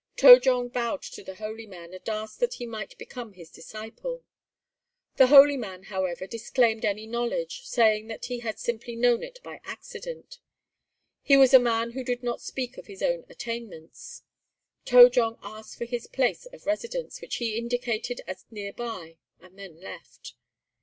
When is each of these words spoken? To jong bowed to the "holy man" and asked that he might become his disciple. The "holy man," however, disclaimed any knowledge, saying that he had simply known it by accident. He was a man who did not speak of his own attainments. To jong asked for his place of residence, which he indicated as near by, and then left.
To 0.15 0.39
jong 0.39 0.69
bowed 0.69 1.03
to 1.03 1.23
the 1.23 1.35
"holy 1.35 1.67
man" 1.67 1.93
and 1.93 2.09
asked 2.09 2.39
that 2.39 2.55
he 2.55 2.65
might 2.65 2.97
become 2.97 3.33
his 3.33 3.51
disciple. 3.51 4.23
The 5.17 5.27
"holy 5.27 5.57
man," 5.57 5.83
however, 5.93 6.25
disclaimed 6.25 6.83
any 6.83 7.05
knowledge, 7.05 7.67
saying 7.67 8.07
that 8.07 8.25
he 8.25 8.39
had 8.39 8.57
simply 8.57 8.95
known 8.95 9.21
it 9.21 9.37
by 9.43 9.61
accident. 9.63 10.39
He 11.21 11.37
was 11.37 11.53
a 11.53 11.59
man 11.59 11.91
who 11.91 12.03
did 12.03 12.23
not 12.23 12.41
speak 12.41 12.79
of 12.79 12.87
his 12.87 13.03
own 13.03 13.25
attainments. 13.29 14.23
To 14.85 15.07
jong 15.07 15.37
asked 15.43 15.77
for 15.77 15.85
his 15.85 16.07
place 16.07 16.47
of 16.47 16.65
residence, 16.65 17.21
which 17.21 17.35
he 17.35 17.55
indicated 17.55 18.21
as 18.25 18.47
near 18.49 18.73
by, 18.73 19.17
and 19.39 19.55
then 19.59 19.79
left. 19.79 20.33